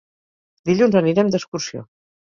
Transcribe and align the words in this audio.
Dilluns 0.69 0.97
anirem 1.03 1.29
d'excursió. 1.37 1.89